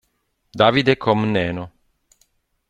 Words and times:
Davide 0.57 0.97
Comneno 0.97 1.63